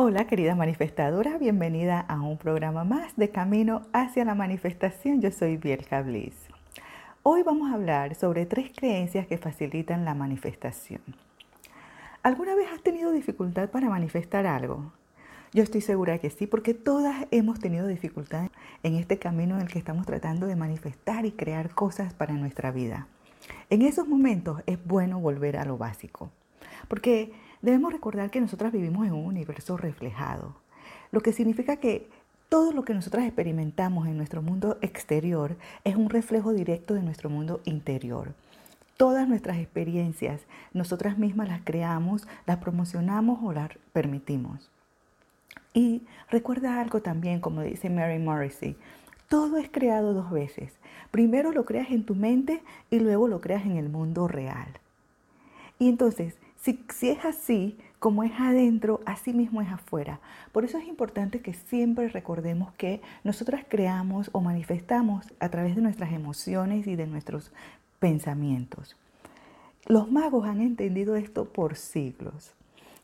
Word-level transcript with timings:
Hola 0.00 0.28
querida 0.28 0.54
manifestadora, 0.54 1.38
bienvenida 1.38 1.98
a 1.98 2.20
un 2.20 2.38
programa 2.38 2.84
más 2.84 3.16
de 3.16 3.30
Camino 3.30 3.82
hacia 3.92 4.24
la 4.24 4.36
Manifestación. 4.36 5.20
Yo 5.20 5.32
soy 5.32 5.56
Bielka 5.56 6.02
Bliss. 6.02 6.36
Hoy 7.24 7.42
vamos 7.42 7.68
a 7.68 7.74
hablar 7.74 8.14
sobre 8.14 8.46
tres 8.46 8.70
creencias 8.72 9.26
que 9.26 9.38
facilitan 9.38 10.04
la 10.04 10.14
manifestación. 10.14 11.00
¿Alguna 12.22 12.54
vez 12.54 12.68
has 12.72 12.80
tenido 12.80 13.10
dificultad 13.10 13.70
para 13.70 13.88
manifestar 13.88 14.46
algo? 14.46 14.92
Yo 15.52 15.64
estoy 15.64 15.80
segura 15.80 16.18
que 16.18 16.30
sí, 16.30 16.46
porque 16.46 16.74
todas 16.74 17.26
hemos 17.32 17.58
tenido 17.58 17.88
dificultad 17.88 18.50
en 18.84 18.94
este 18.94 19.18
camino 19.18 19.56
en 19.56 19.62
el 19.62 19.68
que 19.68 19.80
estamos 19.80 20.06
tratando 20.06 20.46
de 20.46 20.54
manifestar 20.54 21.26
y 21.26 21.32
crear 21.32 21.74
cosas 21.74 22.14
para 22.14 22.34
nuestra 22.34 22.70
vida. 22.70 23.08
En 23.68 23.82
esos 23.82 24.06
momentos 24.06 24.62
es 24.66 24.78
bueno 24.86 25.18
volver 25.18 25.56
a 25.56 25.64
lo 25.64 25.76
básico, 25.76 26.30
porque 26.86 27.32
debemos 27.62 27.92
recordar 27.92 28.30
que 28.30 28.40
nosotras 28.40 28.72
vivimos 28.72 29.06
en 29.06 29.12
un 29.12 29.26
universo 29.26 29.76
reflejado, 29.76 30.54
lo 31.10 31.20
que 31.20 31.32
significa 31.32 31.76
que 31.76 32.08
todo 32.48 32.72
lo 32.72 32.82
que 32.82 32.94
nosotras 32.94 33.24
experimentamos 33.24 34.06
en 34.06 34.16
nuestro 34.16 34.40
mundo 34.40 34.78
exterior 34.80 35.56
es 35.84 35.96
un 35.96 36.08
reflejo 36.08 36.52
directo 36.52 36.94
de 36.94 37.02
nuestro 37.02 37.28
mundo 37.28 37.60
interior. 37.64 38.32
Todas 38.96 39.28
nuestras 39.28 39.58
experiencias, 39.58 40.40
nosotras 40.72 41.18
mismas 41.18 41.48
las 41.48 41.60
creamos, 41.62 42.26
las 42.46 42.56
promocionamos 42.56 43.38
o 43.42 43.52
las 43.52 43.70
permitimos. 43.92 44.70
Y 45.74 46.02
recuerda 46.30 46.80
algo 46.80 47.02
también, 47.02 47.40
como 47.40 47.60
dice 47.60 47.90
Mary 47.90 48.18
Morrissey, 48.18 48.76
todo 49.28 49.58
es 49.58 49.68
creado 49.70 50.14
dos 50.14 50.30
veces. 50.30 50.72
Primero 51.10 51.52
lo 51.52 51.64
creas 51.64 51.90
en 51.90 52.04
tu 52.04 52.14
mente 52.14 52.62
y 52.90 52.98
luego 52.98 53.28
lo 53.28 53.40
creas 53.40 53.66
en 53.66 53.76
el 53.76 53.90
mundo 53.90 54.26
real. 54.26 54.68
Y 55.78 55.88
entonces, 55.88 56.34
si, 56.60 56.80
es 57.02 57.24
así, 57.24 57.78
como 57.98 58.24
es 58.24 58.32
adentro, 58.38 59.00
así 59.06 59.32
mismo 59.32 59.62
es 59.62 59.68
afuera. 59.68 60.20
Por 60.52 60.64
eso 60.64 60.78
es 60.78 60.86
importante 60.86 61.40
que 61.40 61.54
siempre 61.54 62.08
recordemos 62.08 62.72
que 62.74 63.00
nosotras 63.24 63.64
creamos 63.68 64.30
o 64.32 64.40
manifestamos 64.40 65.26
a 65.40 65.48
través 65.48 65.76
de 65.76 65.82
nuestras 65.82 66.12
emociones 66.12 66.86
y 66.86 66.96
de 66.96 67.06
nuestros 67.06 67.52
pensamientos. 68.00 68.96
Los 69.86 70.10
magos 70.10 70.46
han 70.46 70.60
entendido 70.60 71.16
esto 71.16 71.46
por 71.46 71.76
siglos. 71.76 72.52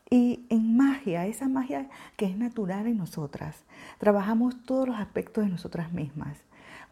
Y 0.09 0.45
en 0.49 0.77
magia, 0.77 1.25
esa 1.25 1.47
magia 1.47 1.89
que 2.15 2.25
es 2.25 2.37
natural 2.37 2.85
en 2.85 2.97
nosotras, 2.97 3.63
trabajamos 3.97 4.61
todos 4.63 4.87
los 4.87 4.97
aspectos 4.97 5.43
de 5.43 5.49
nosotras 5.49 5.91
mismas. 5.93 6.37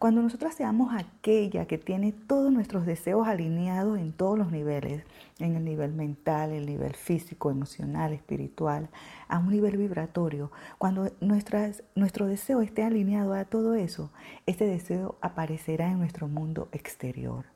Cuando 0.04 0.20
nosotras 0.20 0.54
seamos 0.54 0.92
aquella 0.92 1.64
que 1.64 1.78
tiene 1.78 2.12
todos 2.12 2.52
nuestros 2.52 2.84
deseos 2.84 3.26
alineados 3.26 3.98
en 3.98 4.12
todos 4.12 4.38
los 4.38 4.52
niveles, 4.52 5.02
en 5.38 5.56
el 5.56 5.64
nivel 5.64 5.94
mental, 5.94 6.52
el 6.52 6.66
nivel 6.66 6.94
físico, 6.94 7.50
emocional, 7.50 8.12
espiritual, 8.12 8.90
a 9.28 9.38
un 9.38 9.48
nivel 9.48 9.78
vibratorio, 9.78 10.52
cuando 10.76 11.10
nuestras, 11.22 11.82
nuestro 11.94 12.26
deseo 12.26 12.60
esté 12.60 12.82
alineado 12.82 13.32
a 13.32 13.46
todo 13.46 13.76
eso, 13.76 14.10
ese 14.44 14.66
deseo 14.66 15.16
aparecerá 15.22 15.90
en 15.90 16.00
nuestro 16.00 16.28
mundo 16.28 16.68
exterior. 16.72 17.46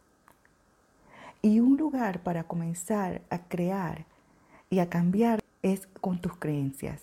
Y 1.42 1.60
un 1.60 1.76
lugar 1.76 2.20
para 2.20 2.44
comenzar 2.44 3.20
a 3.28 3.40
crear 3.40 4.06
y 4.70 4.78
a 4.78 4.88
cambiar 4.88 5.40
es 5.60 5.86
con 6.00 6.18
tus 6.18 6.34
creencias. 6.34 7.02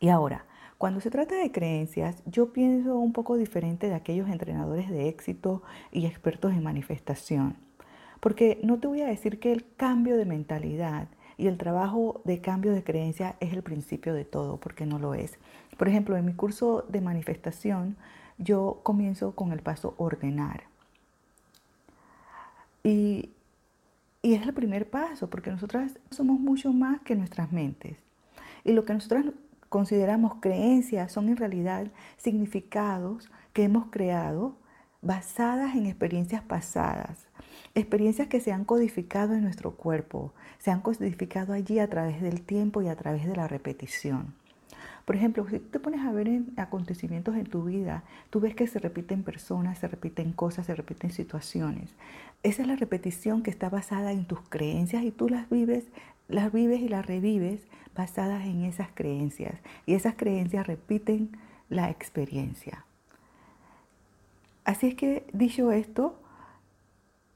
Y 0.00 0.10
ahora, 0.10 0.44
cuando 0.78 1.00
se 1.00 1.10
trata 1.10 1.34
de 1.34 1.52
creencias, 1.52 2.22
yo 2.24 2.52
pienso 2.52 2.96
un 2.98 3.12
poco 3.12 3.36
diferente 3.36 3.88
de 3.88 3.94
aquellos 3.94 4.28
entrenadores 4.28 4.88
de 4.88 5.08
éxito 5.08 5.62
y 5.92 6.06
expertos 6.06 6.52
en 6.52 6.62
manifestación. 6.62 7.56
Porque 8.20 8.60
no 8.62 8.78
te 8.78 8.86
voy 8.86 9.02
a 9.02 9.06
decir 9.06 9.38
que 9.40 9.52
el 9.52 9.64
cambio 9.76 10.16
de 10.16 10.24
mentalidad 10.24 11.08
y 11.36 11.46
el 11.46 11.58
trabajo 11.58 12.20
de 12.24 12.40
cambio 12.40 12.72
de 12.72 12.82
creencia 12.82 13.36
es 13.40 13.52
el 13.52 13.62
principio 13.62 14.14
de 14.14 14.24
todo, 14.24 14.58
porque 14.58 14.86
no 14.86 14.98
lo 14.98 15.14
es. 15.14 15.38
Por 15.76 15.88
ejemplo, 15.88 16.16
en 16.16 16.24
mi 16.24 16.32
curso 16.32 16.84
de 16.88 17.00
manifestación, 17.00 17.96
yo 18.38 18.80
comienzo 18.82 19.32
con 19.34 19.52
el 19.52 19.60
paso 19.60 19.94
ordenar. 19.98 20.64
Y 22.82 23.30
y 24.22 24.34
es 24.34 24.42
el 24.42 24.52
primer 24.52 24.90
paso, 24.90 25.30
porque 25.30 25.50
nosotras 25.50 25.98
somos 26.10 26.40
mucho 26.40 26.72
más 26.72 27.00
que 27.02 27.14
nuestras 27.14 27.52
mentes. 27.52 27.98
Y 28.64 28.72
lo 28.72 28.84
que 28.84 28.92
nosotras 28.92 29.24
consideramos 29.68 30.34
creencias 30.40 31.12
son 31.12 31.28
en 31.28 31.36
realidad 31.36 31.88
significados 32.16 33.30
que 33.52 33.64
hemos 33.64 33.86
creado 33.90 34.56
basadas 35.02 35.76
en 35.76 35.86
experiencias 35.86 36.42
pasadas, 36.42 37.26
experiencias 37.74 38.28
que 38.28 38.40
se 38.40 38.52
han 38.52 38.64
codificado 38.64 39.34
en 39.34 39.42
nuestro 39.42 39.72
cuerpo, 39.72 40.32
se 40.58 40.70
han 40.70 40.80
codificado 40.80 41.52
allí 41.52 41.78
a 41.78 41.88
través 41.88 42.20
del 42.20 42.42
tiempo 42.42 42.82
y 42.82 42.88
a 42.88 42.96
través 42.96 43.26
de 43.26 43.36
la 43.36 43.48
repetición. 43.48 44.34
Por 45.04 45.16
ejemplo, 45.16 45.46
si 45.48 45.58
te 45.58 45.80
pones 45.80 46.02
a 46.02 46.12
ver 46.12 46.28
en 46.28 46.52
acontecimientos 46.58 47.34
en 47.36 47.46
tu 47.46 47.64
vida, 47.64 48.04
tú 48.28 48.40
ves 48.40 48.54
que 48.54 48.66
se 48.66 48.78
repiten 48.78 49.22
personas, 49.22 49.78
se 49.78 49.88
repiten 49.88 50.32
cosas, 50.32 50.66
se 50.66 50.74
repiten 50.74 51.12
situaciones. 51.12 51.94
Esa 52.42 52.60
es 52.60 52.68
la 52.68 52.76
repetición 52.76 53.42
que 53.42 53.50
está 53.50 53.70
basada 53.70 54.12
en 54.12 54.26
tus 54.26 54.40
creencias 54.50 55.04
y 55.04 55.10
tú 55.10 55.30
las 55.30 55.48
vives, 55.48 55.86
las 56.28 56.52
vives 56.52 56.80
y 56.80 56.88
las 56.88 57.06
revives 57.06 57.60
basadas 57.94 58.44
en 58.44 58.64
esas 58.64 58.88
creencias. 58.94 59.60
Y 59.86 59.94
esas 59.94 60.14
creencias 60.14 60.66
repiten 60.66 61.36
la 61.68 61.90
experiencia. 61.90 62.84
Así 64.64 64.88
es 64.88 64.94
que, 64.94 65.26
dicho 65.32 65.72
esto, 65.72 66.20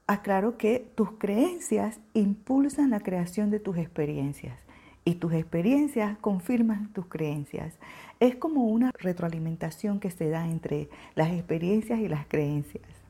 aclaro 0.06 0.58
que 0.58 0.86
tus 0.94 1.12
creencias 1.12 1.98
impulsan 2.12 2.90
la 2.90 3.00
creación 3.00 3.50
de 3.50 3.58
tus 3.58 3.78
experiencias 3.78 4.58
y 5.04 5.14
tus 5.14 5.32
experiencias 5.32 6.16
confirman 6.18 6.92
tus 6.92 7.06
creencias. 7.06 7.74
Es 8.20 8.36
como 8.36 8.64
una 8.64 8.92
retroalimentación 8.92 9.98
que 9.98 10.10
se 10.10 10.28
da 10.28 10.46
entre 10.46 10.88
las 11.14 11.32
experiencias 11.32 11.98
y 12.00 12.08
las 12.08 12.26
creencias. 12.26 13.01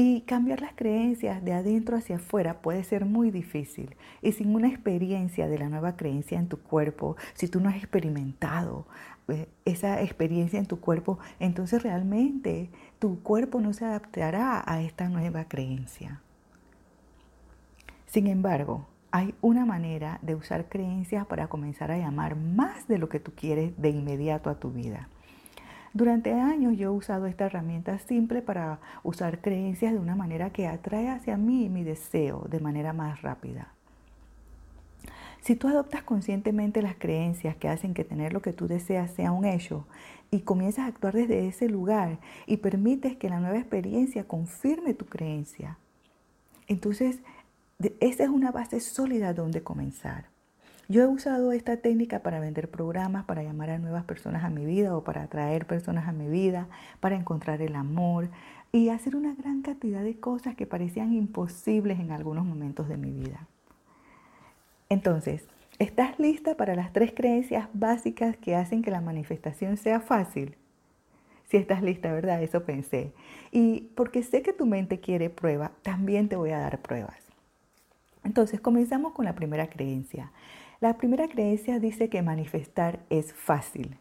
Y 0.00 0.20
cambiar 0.20 0.60
las 0.60 0.74
creencias 0.74 1.44
de 1.44 1.52
adentro 1.52 1.96
hacia 1.96 2.18
afuera 2.18 2.62
puede 2.62 2.84
ser 2.84 3.04
muy 3.04 3.32
difícil. 3.32 3.96
Y 4.22 4.30
sin 4.30 4.54
una 4.54 4.68
experiencia 4.68 5.48
de 5.48 5.58
la 5.58 5.68
nueva 5.68 5.96
creencia 5.96 6.38
en 6.38 6.48
tu 6.48 6.60
cuerpo, 6.60 7.16
si 7.34 7.48
tú 7.48 7.58
no 7.58 7.68
has 7.68 7.74
experimentado 7.74 8.86
eh, 9.26 9.48
esa 9.64 10.00
experiencia 10.00 10.60
en 10.60 10.66
tu 10.66 10.78
cuerpo, 10.78 11.18
entonces 11.40 11.82
realmente 11.82 12.70
tu 13.00 13.24
cuerpo 13.24 13.60
no 13.60 13.72
se 13.72 13.86
adaptará 13.86 14.62
a 14.64 14.82
esta 14.82 15.08
nueva 15.08 15.46
creencia. 15.46 16.22
Sin 18.06 18.28
embargo, 18.28 18.86
hay 19.10 19.34
una 19.40 19.66
manera 19.66 20.20
de 20.22 20.36
usar 20.36 20.68
creencias 20.68 21.26
para 21.26 21.48
comenzar 21.48 21.90
a 21.90 21.98
llamar 21.98 22.36
más 22.36 22.86
de 22.86 22.98
lo 22.98 23.08
que 23.08 23.18
tú 23.18 23.32
quieres 23.34 23.72
de 23.82 23.90
inmediato 23.90 24.48
a 24.48 24.60
tu 24.60 24.70
vida. 24.70 25.08
Durante 25.94 26.32
años 26.32 26.76
yo 26.76 26.88
he 26.88 26.96
usado 26.96 27.26
esta 27.26 27.46
herramienta 27.46 27.98
simple 27.98 28.42
para 28.42 28.80
usar 29.02 29.40
creencias 29.40 29.92
de 29.92 29.98
una 29.98 30.16
manera 30.16 30.50
que 30.50 30.66
atrae 30.66 31.08
hacia 31.08 31.36
mí 31.36 31.68
mi 31.68 31.82
deseo 31.82 32.46
de 32.50 32.60
manera 32.60 32.92
más 32.92 33.22
rápida. 33.22 33.72
Si 35.40 35.56
tú 35.56 35.68
adoptas 35.68 36.02
conscientemente 36.02 36.82
las 36.82 36.96
creencias 36.96 37.56
que 37.56 37.68
hacen 37.68 37.94
que 37.94 38.04
tener 38.04 38.32
lo 38.32 38.42
que 38.42 38.52
tú 38.52 38.66
deseas 38.66 39.10
sea 39.12 39.32
un 39.32 39.44
hecho 39.44 39.86
y 40.30 40.40
comienzas 40.40 40.84
a 40.84 40.88
actuar 40.88 41.14
desde 41.14 41.46
ese 41.46 41.68
lugar 41.68 42.18
y 42.46 42.58
permites 42.58 43.16
que 43.16 43.30
la 43.30 43.40
nueva 43.40 43.58
experiencia 43.58 44.24
confirme 44.24 44.94
tu 44.94 45.06
creencia, 45.06 45.78
entonces 46.66 47.20
esa 48.00 48.24
es 48.24 48.28
una 48.28 48.50
base 48.50 48.80
sólida 48.80 49.32
donde 49.32 49.62
comenzar. 49.62 50.26
Yo 50.90 51.02
he 51.02 51.06
usado 51.06 51.52
esta 51.52 51.76
técnica 51.76 52.20
para 52.20 52.40
vender 52.40 52.70
programas, 52.70 53.26
para 53.26 53.42
llamar 53.42 53.68
a 53.68 53.78
nuevas 53.78 54.04
personas 54.04 54.42
a 54.42 54.48
mi 54.48 54.64
vida 54.64 54.96
o 54.96 55.04
para 55.04 55.24
atraer 55.24 55.66
personas 55.66 56.08
a 56.08 56.12
mi 56.12 56.28
vida, 56.28 56.66
para 57.00 57.14
encontrar 57.14 57.60
el 57.60 57.76
amor 57.76 58.30
y 58.72 58.88
hacer 58.88 59.14
una 59.14 59.34
gran 59.34 59.60
cantidad 59.60 60.02
de 60.02 60.18
cosas 60.18 60.54
que 60.54 60.66
parecían 60.66 61.12
imposibles 61.12 62.00
en 62.00 62.10
algunos 62.10 62.46
momentos 62.46 62.88
de 62.88 62.96
mi 62.96 63.12
vida. 63.12 63.46
Entonces, 64.88 65.44
¿estás 65.78 66.18
lista 66.18 66.56
para 66.56 66.74
las 66.74 66.94
tres 66.94 67.12
creencias 67.14 67.68
básicas 67.74 68.38
que 68.38 68.56
hacen 68.56 68.80
que 68.80 68.90
la 68.90 69.02
manifestación 69.02 69.76
sea 69.76 70.00
fácil? 70.00 70.56
Si 71.50 71.58
estás 71.58 71.82
lista, 71.82 72.10
¿verdad? 72.14 72.42
Eso 72.42 72.64
pensé. 72.64 73.12
Y 73.52 73.90
porque 73.94 74.22
sé 74.22 74.40
que 74.40 74.54
tu 74.54 74.64
mente 74.64 75.00
quiere 75.00 75.28
prueba, 75.28 75.72
también 75.82 76.30
te 76.30 76.36
voy 76.36 76.52
a 76.52 76.58
dar 76.58 76.80
pruebas. 76.80 77.18
Entonces, 78.24 78.60
comenzamos 78.62 79.12
con 79.12 79.26
la 79.26 79.34
primera 79.34 79.68
creencia. 79.68 80.32
La 80.80 80.96
primera 80.96 81.26
creencia 81.26 81.80
dice 81.80 82.08
que 82.08 82.22
manifestar 82.22 83.00
es 83.10 83.32
fácil. 83.32 83.98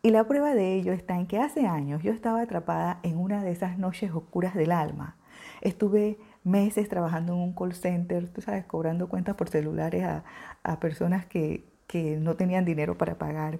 Y 0.00 0.10
la 0.10 0.24
prueba 0.28 0.54
de 0.54 0.74
ello 0.74 0.92
está 0.92 1.16
en 1.16 1.26
que 1.26 1.38
hace 1.38 1.66
años 1.66 2.04
yo 2.04 2.12
estaba 2.12 2.40
atrapada 2.40 3.00
en 3.02 3.18
una 3.18 3.42
de 3.42 3.50
esas 3.50 3.78
noches 3.78 4.12
oscuras 4.12 4.54
del 4.54 4.70
alma. 4.70 5.16
Estuve 5.60 6.18
meses 6.44 6.88
trabajando 6.88 7.32
en 7.32 7.40
un 7.40 7.52
call 7.52 7.74
center, 7.74 8.28
tú 8.28 8.40
sabes, 8.40 8.64
cobrando 8.64 9.08
cuentas 9.08 9.34
por 9.34 9.48
celulares 9.48 10.04
a, 10.04 10.80
personas 10.80 11.26
que, 11.26 11.64
que 11.88 12.16
no 12.16 12.36
tenían 12.36 12.64
dinero 12.64 12.96
para 12.96 13.18
pagar. 13.18 13.58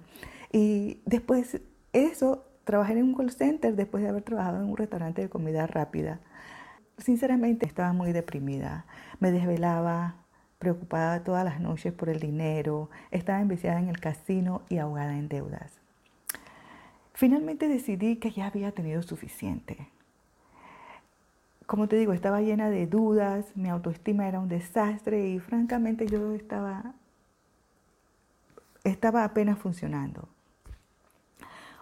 Y 0.52 1.00
después 1.06 1.60
eso, 1.92 2.44
trabajé 2.62 2.92
en 2.92 3.02
un 3.02 3.14
call 3.14 3.32
center 3.32 3.74
después 3.74 4.04
de 4.04 4.10
haber 4.10 4.22
trabajado 4.22 4.62
en 4.62 4.70
un 4.70 4.76
restaurante 4.76 5.22
de 5.22 5.28
comida 5.28 5.66
rápida 5.66 6.20
sinceramente 6.98 7.66
estaba 7.66 7.92
muy 7.92 8.12
deprimida. 8.12 8.84
Me 9.20 9.30
desvelaba, 9.30 10.16
preocupada 10.58 11.22
todas 11.22 11.44
las 11.44 11.60
noches 11.60 11.92
por 11.92 12.08
el 12.08 12.20
dinero, 12.20 12.90
estaba 13.10 13.40
enviciada 13.40 13.78
en 13.78 13.88
el 13.88 14.00
casino 14.00 14.62
y 14.68 14.78
ahogada 14.78 15.16
en 15.16 15.28
deudas. 15.28 15.72
Finalmente 17.14 17.68
decidí 17.68 18.16
que 18.16 18.30
ya 18.30 18.46
había 18.46 18.72
tenido 18.72 19.02
suficiente. 19.02 19.88
Como 21.66 21.88
te 21.88 21.96
digo, 21.96 22.12
estaba 22.12 22.40
llena 22.40 22.70
de 22.70 22.86
dudas, 22.86 23.44
mi 23.54 23.68
autoestima 23.68 24.26
era 24.26 24.40
un 24.40 24.48
desastre 24.48 25.28
y 25.28 25.38
francamente 25.38 26.06
yo 26.06 26.32
estaba, 26.34 26.94
estaba 28.84 29.24
apenas 29.24 29.58
funcionando. 29.58 30.28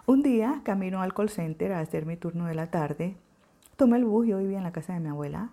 Un 0.05 0.23
día 0.23 0.61
camino 0.63 1.01
al 1.01 1.13
call 1.13 1.29
center 1.29 1.71
a 1.71 1.79
hacer 1.79 2.05
mi 2.05 2.17
turno 2.17 2.47
de 2.47 2.55
la 2.55 2.71
tarde. 2.71 3.15
Tomé 3.75 3.97
el 3.97 4.05
bus, 4.05 4.27
yo 4.27 4.39
vivía 4.39 4.57
en 4.57 4.63
la 4.63 4.71
casa 4.71 4.93
de 4.93 4.99
mi 4.99 5.09
abuela. 5.09 5.49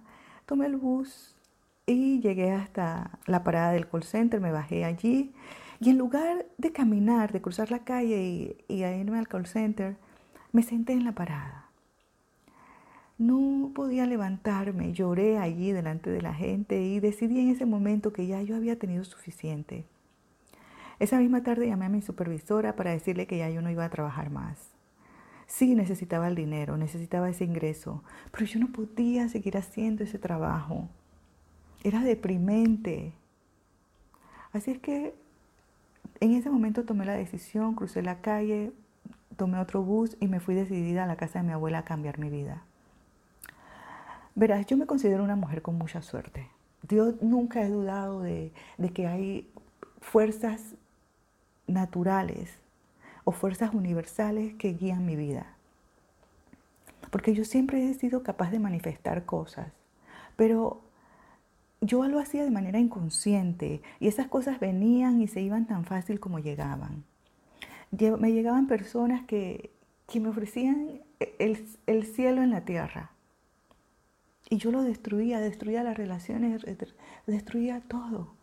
Tomé 0.46 0.66
el 0.66 0.76
bus 0.76 1.33
y 1.86 2.20
llegué 2.20 2.52
hasta 2.52 3.18
la 3.26 3.44
parada 3.44 3.72
del 3.72 3.88
call 3.88 4.02
center, 4.02 4.40
me 4.40 4.52
bajé 4.52 4.84
allí 4.84 5.32
y 5.80 5.90
en 5.90 5.98
lugar 5.98 6.46
de 6.56 6.72
caminar, 6.72 7.32
de 7.32 7.42
cruzar 7.42 7.70
la 7.70 7.80
calle 7.84 8.56
y, 8.68 8.84
irme 8.84 9.18
al 9.18 9.28
call 9.28 9.46
center, 9.46 9.96
me 10.52 10.62
senté 10.62 10.92
en 10.92 11.04
la 11.04 11.12
parada. 11.12 11.68
No 13.18 13.70
podía 13.74 14.06
levantarme, 14.06 14.92
lloré 14.92 15.38
allí 15.38 15.72
delante 15.72 16.10
de 16.10 16.22
la 16.22 16.34
gente 16.34 16.80
y 16.80 17.00
decidí 17.00 17.40
en 17.40 17.50
ese 17.50 17.66
momento 17.66 18.12
que 18.12 18.26
ya 18.26 18.42
yo 18.42 18.56
había 18.56 18.78
tenido 18.78 19.04
suficiente. 19.04 19.84
Esa 20.98 21.18
misma 21.18 21.42
tarde 21.42 21.66
llamé 21.66 21.86
a 21.86 21.90
mi 21.90 22.02
supervisora 22.02 22.76
para 22.76 22.92
decirle 22.92 23.26
que 23.26 23.38
ya 23.38 23.50
yo 23.50 23.60
no 23.62 23.70
iba 23.70 23.84
a 23.84 23.90
trabajar 23.90 24.30
más. 24.30 24.70
Sí, 25.46 25.74
necesitaba 25.74 26.28
el 26.28 26.34
dinero, 26.34 26.76
necesitaba 26.76 27.28
ese 27.28 27.44
ingreso, 27.44 28.02
pero 28.32 28.46
yo 28.46 28.58
no 28.58 28.72
podía 28.72 29.28
seguir 29.28 29.56
haciendo 29.56 30.02
ese 30.02 30.18
trabajo. 30.18 30.88
Era 31.84 32.00
deprimente. 32.00 33.12
Así 34.52 34.72
es 34.72 34.78
que 34.80 35.14
en 36.20 36.32
ese 36.32 36.50
momento 36.50 36.84
tomé 36.84 37.04
la 37.04 37.14
decisión, 37.14 37.74
crucé 37.74 38.02
la 38.02 38.20
calle, 38.20 38.72
tomé 39.36 39.58
otro 39.58 39.82
bus 39.82 40.16
y 40.20 40.26
me 40.26 40.40
fui 40.40 40.54
decidida 40.54 41.04
a 41.04 41.06
la 41.06 41.16
casa 41.16 41.40
de 41.40 41.46
mi 41.46 41.52
abuela 41.52 41.78
a 41.78 41.84
cambiar 41.84 42.18
mi 42.18 42.30
vida. 42.30 42.62
Verás, 44.34 44.66
yo 44.66 44.76
me 44.76 44.86
considero 44.86 45.22
una 45.22 45.36
mujer 45.36 45.62
con 45.62 45.76
mucha 45.78 46.02
suerte. 46.02 46.48
Yo 46.88 47.12
nunca 47.20 47.62
he 47.62 47.68
dudado 47.68 48.20
de, 48.20 48.52
de 48.78 48.90
que 48.90 49.06
hay 49.06 49.48
fuerzas 50.00 50.74
naturales 51.66 52.58
o 53.24 53.32
fuerzas 53.32 53.72
universales 53.74 54.54
que 54.54 54.72
guían 54.72 55.06
mi 55.06 55.16
vida. 55.16 55.46
Porque 57.10 57.34
yo 57.34 57.44
siempre 57.44 57.88
he 57.88 57.94
sido 57.94 58.22
capaz 58.22 58.50
de 58.50 58.58
manifestar 58.58 59.24
cosas, 59.24 59.68
pero 60.36 60.80
yo 61.84 62.06
lo 62.08 62.18
hacía 62.18 62.44
de 62.44 62.50
manera 62.50 62.78
inconsciente 62.78 63.82
y 64.00 64.08
esas 64.08 64.28
cosas 64.28 64.58
venían 64.60 65.20
y 65.20 65.28
se 65.28 65.40
iban 65.40 65.66
tan 65.66 65.84
fácil 65.84 66.20
como 66.20 66.38
llegaban. 66.38 67.04
Me 67.90 68.32
llegaban 68.32 68.66
personas 68.66 69.24
que, 69.24 69.70
me 70.14 70.28
ofrecían 70.28 71.00
el, 71.38 71.66
el 71.86 72.06
cielo 72.06 72.42
en 72.42 72.50
la 72.50 72.64
tierra. 72.64 73.10
Y 74.50 74.58
yo 74.58 74.70
lo 74.70 74.82
destruía, 74.82 75.40
destruía 75.40 75.82
las 75.82 75.96
relaciones, 75.96 76.64
destruía 77.26 77.80
todo. 77.80 78.34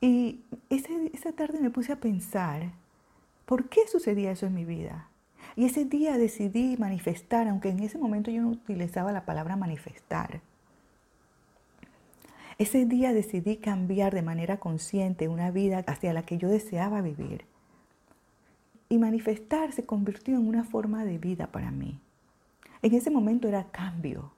Y 0.00 0.40
esa 0.68 1.32
tarde 1.32 1.60
me 1.60 1.70
puse 1.70 1.92
a 1.92 2.00
pensar, 2.00 2.72
¿por 3.46 3.68
qué 3.68 3.86
sucedía 3.86 4.32
eso 4.32 4.46
en 4.46 4.54
mi 4.54 4.64
vida? 4.64 5.11
Y 5.56 5.66
ese 5.66 5.84
día 5.84 6.16
decidí 6.16 6.76
manifestar, 6.78 7.48
aunque 7.48 7.68
en 7.68 7.80
ese 7.80 7.98
momento 7.98 8.30
yo 8.30 8.42
no 8.42 8.48
utilizaba 8.48 9.12
la 9.12 9.24
palabra 9.24 9.56
manifestar. 9.56 10.40
Ese 12.58 12.86
día 12.86 13.12
decidí 13.12 13.56
cambiar 13.56 14.14
de 14.14 14.22
manera 14.22 14.58
consciente 14.58 15.28
una 15.28 15.50
vida 15.50 15.84
hacia 15.86 16.12
la 16.12 16.24
que 16.24 16.38
yo 16.38 16.48
deseaba 16.48 17.00
vivir. 17.00 17.44
Y 18.88 18.98
manifestar 18.98 19.72
se 19.72 19.84
convirtió 19.84 20.36
en 20.36 20.46
una 20.46 20.64
forma 20.64 21.04
de 21.04 21.18
vida 21.18 21.48
para 21.48 21.70
mí. 21.70 21.98
En 22.82 22.94
ese 22.94 23.10
momento 23.10 23.48
era 23.48 23.64
cambio. 23.64 24.32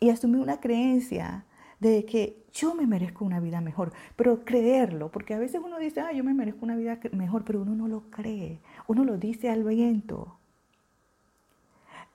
Y 0.00 0.10
asumí 0.10 0.38
una 0.38 0.60
creencia 0.60 1.44
de 1.80 2.04
que 2.04 2.44
yo 2.52 2.74
me 2.74 2.86
merezco 2.86 3.24
una 3.24 3.40
vida 3.40 3.60
mejor, 3.60 3.92
pero 4.14 4.44
creerlo, 4.44 5.10
porque 5.10 5.34
a 5.34 5.38
veces 5.38 5.60
uno 5.64 5.78
dice, 5.78 6.00
ah, 6.00 6.12
yo 6.12 6.22
me 6.22 6.34
merezco 6.34 6.64
una 6.64 6.76
vida 6.76 7.00
mejor, 7.12 7.44
pero 7.44 7.62
uno 7.62 7.74
no 7.74 7.88
lo 7.88 8.10
cree, 8.10 8.60
uno 8.86 9.04
lo 9.04 9.16
dice 9.16 9.50
al 9.50 9.64
viento. 9.64 10.36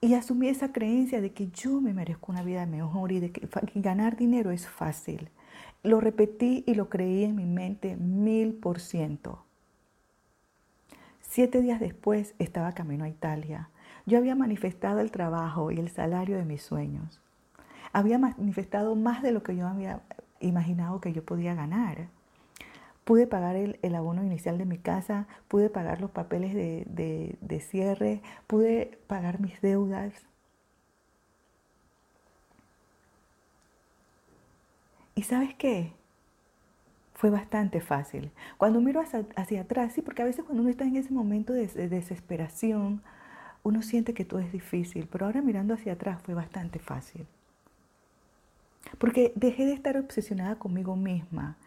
Y 0.02 0.14
asumí 0.14 0.50
esa 0.50 0.72
creencia 0.72 1.20
de 1.20 1.32
que 1.32 1.48
yo 1.48 1.82
me 1.82 1.94
merezco 1.94 2.32
una 2.32 2.44
vida 2.44 2.66
mejor 2.68 3.12
y 3.12 3.20
de 3.20 3.32
que 3.32 3.50
ganar 3.74 4.18
dinero 4.18 4.52
es 4.52 4.68
fácil. 4.68 5.30
Lo 5.82 6.00
repetí 6.00 6.64
y 6.68 6.76
lo 6.76 6.90
creí 6.90 7.24
en 7.24 7.36
mi 7.36 7.46
mente 7.46 7.96
mil 7.96 8.54
por 8.54 8.80
ciento. 8.80 9.46
Siete 11.22 11.62
días 11.62 11.80
después 11.80 12.36
estaba 12.38 12.74
camino 12.74 13.06
a 13.06 13.10
Italia. 13.10 13.70
Yo 14.06 14.20
había 14.20 14.36
manifestado 14.36 15.00
el 15.00 15.12
trabajo 15.12 15.72
y 15.72 15.80
el 15.80 15.90
salario 15.90 16.38
de 16.38 16.46
mis 16.46 16.62
sueños 16.62 17.25
había 17.96 18.20
manifestado 18.20 18.94
más 18.98 19.24
de 19.24 19.32
lo 19.32 19.42
que 19.42 19.56
yo 19.56 19.66
había 19.70 20.02
imaginado 20.42 21.00
que 21.00 21.14
yo 21.14 21.24
podía 21.24 21.56
ganar. 21.56 22.10
Pude 23.06 23.26
pagar 23.26 23.56
el, 23.56 23.96
abono 23.96 24.22
inicial 24.22 24.58
de 24.58 24.66
mi 24.66 24.78
casa, 24.78 25.28
pude 25.48 25.70
pagar 25.70 26.02
los 26.02 26.12
papeles 26.12 26.54
de, 26.54 27.60
cierre, 27.62 28.22
pude 28.48 29.00
pagar 29.08 29.40
mis 29.40 29.62
deudas. 29.62 30.12
¿Y 35.16 35.24
sabes 35.24 35.56
qué? 35.56 35.94
Fue 37.14 37.30
bastante 37.30 37.80
fácil. 37.80 38.30
Cuando 38.58 38.82
miro 38.82 39.00
hacia, 39.00 39.62
atrás, 39.62 39.94
sí, 39.94 40.02
porque 40.02 40.22
a 40.22 40.26
veces 40.26 40.44
cuando 40.44 40.64
uno 40.64 40.70
está 40.70 40.84
en 40.84 40.98
ese 40.98 41.14
momento 41.14 41.54
de, 41.54 41.66
de, 41.68 41.88
desesperación, 41.88 43.02
uno 43.64 43.82
siente 43.82 44.14
que 44.14 44.26
todo 44.26 44.42
es 44.42 44.52
difícil, 44.52 45.08
pero 45.10 45.28
ahora 45.28 45.42
mirando 45.42 45.74
hacia 45.74 45.94
atrás 45.94 46.22
fue 46.22 46.34
bastante 46.34 46.80
fácil. 46.80 47.26
Porque 48.98 49.34
dejé 49.36 49.66
de 49.66 49.74
estar 49.74 49.98
obsesionada 49.98 50.58
conmigo 50.58 50.96
misma. 50.96 51.58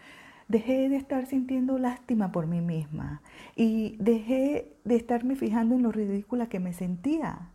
Dejé 0.48 0.88
de 0.88 0.96
estar 0.96 1.26
sintiendo 1.26 1.78
lástima 1.78 2.32
por 2.32 2.46
mí 2.46 2.60
misma. 2.60 3.22
Y 3.54 3.96
dejé 3.98 4.72
de 4.84 4.96
estarme 4.96 5.36
fijando 5.36 5.74
en 5.74 5.82
lo 5.82 5.92
ridícula 5.92 6.48
que 6.48 6.60
me 6.60 6.72
sentía. 6.72 7.50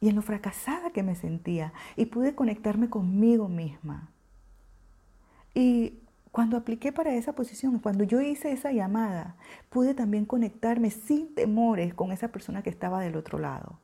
Y 0.00 0.08
en 0.08 0.16
lo 0.16 0.22
fracasada 0.22 0.90
que 0.90 1.02
me 1.02 1.14
sentía. 1.14 1.72
Y 1.96 2.06
pude 2.06 2.34
conectarme 2.34 2.88
conmigo 2.88 3.48
misma. 3.48 4.10
Y 5.54 5.94
cuando 6.32 6.56
apliqué 6.56 6.92
para 6.92 7.14
esa 7.14 7.34
posición, 7.34 7.78
cuando 7.80 8.04
yo 8.04 8.20
hice 8.20 8.52
esa 8.52 8.72
llamada, 8.72 9.36
pude 9.68 9.94
también 9.94 10.26
conectarme 10.26 10.90
sin 10.90 11.34
temores 11.34 11.94
con 11.94 12.12
esa 12.12 12.28
persona 12.28 12.62
que 12.62 12.70
estaba 12.70 13.00
del 13.00 13.16
otro 13.16 13.38
lado. 13.38 13.78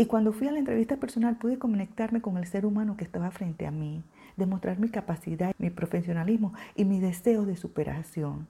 Y 0.00 0.06
cuando 0.06 0.32
fui 0.32 0.46
a 0.46 0.52
la 0.52 0.60
entrevista 0.60 0.96
personal 0.96 1.36
pude 1.36 1.58
conectarme 1.58 2.22
con 2.22 2.38
el 2.38 2.46
ser 2.46 2.64
humano 2.64 2.96
que 2.96 3.02
estaba 3.02 3.32
frente 3.32 3.66
a 3.66 3.72
mí, 3.72 4.04
demostrar 4.36 4.78
mi 4.78 4.90
capacidad, 4.90 5.52
mi 5.58 5.70
profesionalismo 5.70 6.54
y 6.76 6.84
mi 6.84 7.00
deseo 7.00 7.44
de 7.44 7.56
superación, 7.56 8.46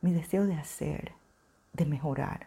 mi 0.00 0.12
deseo 0.12 0.46
de 0.46 0.54
hacer, 0.54 1.10
de 1.72 1.86
mejorar. 1.86 2.46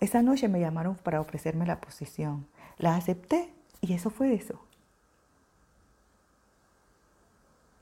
Esa 0.00 0.22
noche 0.22 0.48
me 0.48 0.58
llamaron 0.58 0.96
para 0.96 1.20
ofrecerme 1.20 1.66
la 1.66 1.80
posición. 1.80 2.46
La 2.78 2.96
acepté 2.96 3.52
y 3.80 3.92
eso 3.92 4.10
fue 4.10 4.34
eso. 4.34 4.60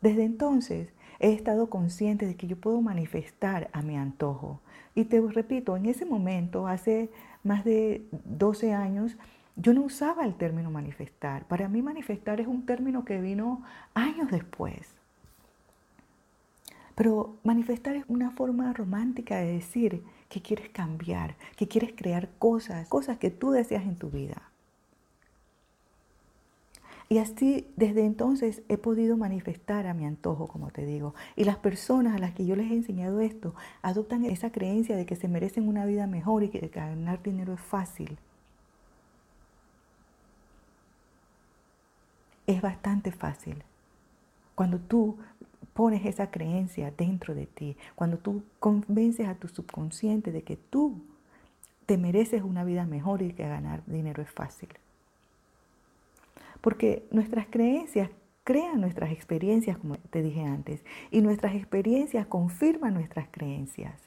Desde 0.02 0.24
entonces 0.24 0.90
he 1.20 1.32
estado 1.32 1.70
consciente 1.70 2.26
de 2.26 2.36
que 2.36 2.46
yo 2.46 2.56
puedo 2.56 2.82
manifestar 2.82 3.70
a 3.72 3.80
mi 3.80 3.96
antojo. 3.96 4.60
Y 4.94 5.06
te 5.06 5.22
repito, 5.22 5.74
en 5.78 5.86
ese 5.86 6.04
momento, 6.04 6.66
hace 6.66 7.10
más 7.44 7.64
de 7.64 8.04
12 8.24 8.72
años, 8.72 9.16
yo 9.56 9.72
no 9.72 9.82
usaba 9.82 10.24
el 10.24 10.34
término 10.34 10.70
manifestar. 10.70 11.46
Para 11.46 11.68
mí 11.68 11.82
manifestar 11.82 12.40
es 12.40 12.46
un 12.46 12.66
término 12.66 13.04
que 13.04 13.20
vino 13.20 13.62
años 13.94 14.30
después. 14.30 14.94
Pero 16.94 17.36
manifestar 17.44 17.96
es 17.96 18.04
una 18.08 18.30
forma 18.30 18.72
romántica 18.72 19.36
de 19.36 19.52
decir 19.52 20.02
que 20.28 20.42
quieres 20.42 20.68
cambiar, 20.70 21.36
que 21.56 21.68
quieres 21.68 21.92
crear 21.96 22.28
cosas, 22.38 22.88
cosas 22.88 23.18
que 23.18 23.30
tú 23.30 23.50
deseas 23.50 23.84
en 23.84 23.96
tu 23.96 24.10
vida. 24.10 24.42
Y 27.08 27.18
así 27.18 27.68
desde 27.76 28.04
entonces 28.04 28.62
he 28.68 28.78
podido 28.78 29.16
manifestar 29.16 29.86
a 29.86 29.94
mi 29.94 30.06
antojo, 30.06 30.48
como 30.48 30.70
te 30.70 30.86
digo. 30.86 31.14
Y 31.36 31.44
las 31.44 31.58
personas 31.58 32.14
a 32.14 32.18
las 32.18 32.32
que 32.32 32.46
yo 32.46 32.56
les 32.56 32.70
he 32.70 32.74
enseñado 32.74 33.20
esto 33.20 33.54
adoptan 33.82 34.24
esa 34.24 34.50
creencia 34.50 34.96
de 34.96 35.06
que 35.06 35.16
se 35.16 35.28
merecen 35.28 35.68
una 35.68 35.84
vida 35.84 36.06
mejor 36.06 36.42
y 36.42 36.48
que 36.48 36.66
ganar 36.68 37.22
dinero 37.22 37.52
es 37.52 37.60
fácil. 37.60 38.18
Es 42.46 42.60
bastante 42.62 43.12
fácil. 43.12 43.62
Cuando 44.54 44.78
tú 44.78 45.18
pones 45.74 46.06
esa 46.06 46.30
creencia 46.30 46.92
dentro 46.96 47.34
de 47.34 47.46
ti, 47.46 47.76
cuando 47.94 48.18
tú 48.18 48.42
convences 48.60 49.28
a 49.28 49.34
tu 49.34 49.48
subconsciente 49.48 50.32
de 50.32 50.42
que 50.42 50.56
tú 50.56 51.02
te 51.86 51.98
mereces 51.98 52.42
una 52.42 52.64
vida 52.64 52.86
mejor 52.86 53.22
y 53.22 53.32
que 53.32 53.46
ganar 53.46 53.82
dinero 53.86 54.22
es 54.22 54.30
fácil. 54.30 54.68
Porque 56.64 57.06
nuestras 57.10 57.46
creencias 57.50 58.08
crean 58.42 58.80
nuestras 58.80 59.12
experiencias, 59.12 59.76
como 59.76 59.96
te 59.98 60.22
dije 60.22 60.44
antes, 60.44 60.82
y 61.10 61.20
nuestras 61.20 61.54
experiencias 61.54 62.26
confirman 62.26 62.94
nuestras 62.94 63.28
creencias. 63.30 64.00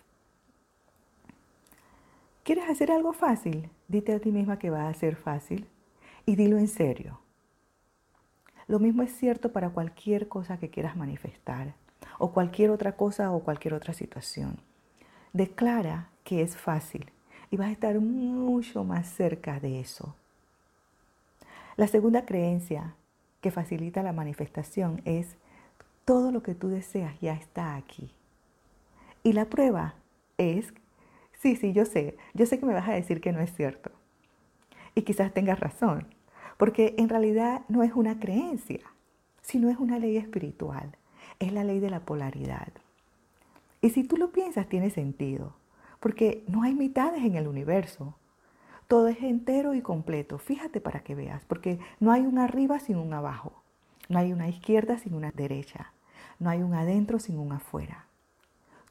¿Quieres 2.41 2.67
hacer 2.67 2.89
algo 2.91 3.13
fácil? 3.13 3.69
Dite 3.87 4.11
a 4.11 4.19
ti 4.19 4.31
misma 4.31 4.57
que 4.57 4.71
va 4.71 4.89
a 4.89 4.93
ser 4.95 5.17
fácil 5.17 5.67
y 6.25 6.35
dilo 6.35 6.57
en 6.57 6.67
serio. 6.67 7.19
Lo 8.65 8.79
mismo 8.79 9.03
es 9.03 9.11
cierto 9.11 9.51
para 9.51 9.69
cualquier 9.69 10.27
cosa 10.27 10.57
que 10.57 10.71
quieras 10.71 10.95
manifestar 10.95 11.75
o 12.17 12.31
cualquier 12.31 12.71
otra 12.71 12.93
cosa 12.93 13.29
o 13.33 13.43
cualquier 13.43 13.75
otra 13.75 13.93
situación. 13.93 14.57
Declara 15.31 16.09
que 16.23 16.41
es 16.41 16.57
fácil 16.57 17.11
y 17.51 17.57
vas 17.57 17.67
a 17.67 17.73
estar 17.73 17.99
mucho 17.99 18.83
más 18.83 19.07
cerca 19.07 19.59
de 19.59 19.79
eso. 19.79 20.15
La 21.77 21.87
segunda 21.87 22.25
creencia 22.25 22.95
que 23.39 23.51
facilita 23.51 24.01
la 24.01 24.11
manifestación 24.11 25.01
es 25.05 25.37
todo 26.05 26.31
lo 26.31 26.41
que 26.41 26.55
tú 26.55 26.69
deseas 26.69 27.19
ya 27.21 27.33
está 27.33 27.75
aquí. 27.75 28.09
Y 29.21 29.33
la 29.33 29.45
prueba 29.45 29.93
es, 30.39 30.73
sí, 31.39 31.55
sí, 31.55 31.73
yo 31.73 31.85
sé, 31.85 32.17
yo 32.33 32.47
sé 32.47 32.59
que 32.59 32.65
me 32.65 32.73
vas 32.73 32.89
a 32.89 32.93
decir 32.93 33.21
que 33.21 33.31
no 33.31 33.41
es 33.41 33.53
cierto. 33.53 33.91
Y 34.95 35.03
quizás 35.03 35.31
tengas 35.33 35.59
razón, 35.59 36.07
porque 36.57 36.95
en 36.97 37.09
realidad 37.09 37.61
no 37.67 37.83
es 37.83 37.93
una 37.93 38.19
creencia, 38.19 38.81
sino 39.43 39.69
es 39.69 39.77
una 39.77 39.99
ley 39.99 40.17
espiritual, 40.17 40.97
es 41.37 41.53
la 41.53 41.63
ley 41.63 41.79
de 41.79 41.91
la 41.91 41.99
polaridad. 41.99 42.69
Y 43.81 43.91
si 43.91 44.03
tú 44.03 44.17
lo 44.17 44.31
piensas, 44.31 44.67
tiene 44.67 44.89
sentido, 44.89 45.53
porque 45.99 46.43
no 46.47 46.63
hay 46.63 46.73
mitades 46.73 47.23
en 47.23 47.35
el 47.35 47.47
universo. 47.47 48.17
Todo 48.87 49.07
es 49.09 49.21
entero 49.21 49.73
y 49.73 49.81
completo. 49.81 50.37
Fíjate 50.39 50.79
para 50.79 51.01
que 51.01 51.15
veas, 51.15 51.43
porque 51.45 51.79
no 51.99 52.11
hay 52.11 52.21
un 52.21 52.39
arriba 52.39 52.79
sin 52.79 52.97
un 52.97 53.13
abajo. 53.13 53.53
No 54.09 54.19
hay 54.19 54.31
una 54.31 54.47
izquierda 54.47 54.97
sin 54.97 55.13
una 55.13 55.31
derecha. 55.31 55.91
No 56.39 56.49
hay 56.49 56.61
un 56.61 56.73
adentro 56.73 57.19
sin 57.19 57.37
un 57.37 57.51
afuera. 57.51 58.05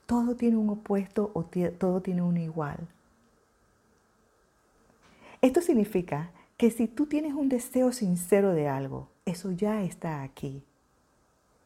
Todo 0.06 0.36
tiene 0.36 0.56
un 0.56 0.68
opuesto 0.70 1.30
o 1.34 1.44
todo 1.44 2.02
tiene 2.02 2.22
un 2.22 2.36
igual. 2.36 2.88
Esto 5.40 5.60
significa 5.60 6.30
que 6.56 6.70
si 6.70 6.88
tú 6.88 7.06
tienes 7.06 7.34
un 7.34 7.48
deseo 7.48 7.92
sincero 7.92 8.52
de 8.52 8.68
algo, 8.68 9.08
eso 9.24 9.52
ya 9.52 9.82
está 9.82 10.22
aquí. 10.22 10.62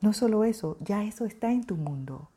No 0.00 0.12
solo 0.12 0.44
eso, 0.44 0.76
ya 0.80 1.04
eso 1.04 1.24
está 1.24 1.52
en 1.52 1.64
tu 1.64 1.76
mundo. 1.76 2.28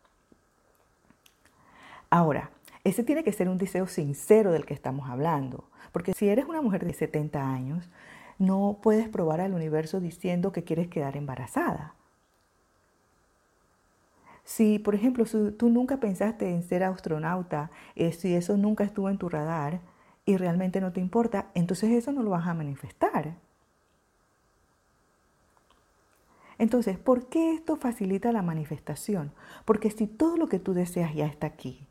Ahora, 2.10 2.52
ese 2.84 3.04
tiene 3.04 3.24
que 3.24 3.32
ser 3.32 3.50
un 3.50 3.58
deseo 3.58 3.88
sincero 3.88 4.52
del 4.52 4.66
que 4.66 4.74
estamos 4.74 5.10
hablando. 5.10 5.70
Porque 5.92 6.14
si 6.14 6.28
eres 6.28 6.46
una 6.46 6.62
mujer 6.62 6.86
de 6.86 6.94
70 6.94 7.54
años, 7.54 7.90
no 8.40 8.80
puedes 8.82 9.08
probar 9.10 9.42
al 9.42 9.54
universo 9.54 10.00
diciendo 10.00 10.52
que 10.52 10.64
quieres 10.64 10.88
quedar 10.88 11.16
embarazada. 11.16 11.96
Si, 14.44 14.80
por 14.80 14.96
ejemplo, 14.96 15.24
tú 15.58 15.70
nunca 15.70 15.98
pensaste 15.98 16.50
en 16.50 16.64
ser 16.64 16.84
astronauta, 16.84 17.72
eh, 17.96 18.12
si 18.12 18.36
eso 18.36 18.58
nunca 18.58 18.84
estuvo 18.84 19.10
en 19.10 19.18
tu 19.18 19.30
radar 19.30 19.80
y 20.26 20.36
realmente 20.36 20.82
no 20.82 20.92
te 20.92 21.00
importa, 21.00 21.48
entonces 21.54 21.92
eso 21.92 22.12
no 22.12 22.24
lo 22.24 22.32
vas 22.32 22.48
a 22.48 22.54
manifestar. 22.54 23.36
Entonces, 26.58 26.98
¿por 26.98 27.28
qué 27.28 27.54
esto 27.54 27.78
facilita 27.78 28.32
la 28.32 28.42
manifestación? 28.42 29.32
Porque 29.66 29.90
si 29.90 30.08
todo 30.08 30.38
lo 30.38 30.48
que 30.48 30.60
tú 30.60 30.74
deseas 30.74 31.14
ya 31.16 31.26
está 31.26 31.48
aquí, 31.48 31.88